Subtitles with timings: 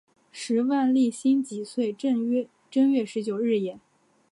[0.31, 3.77] 时万历辛己岁正月十九日也。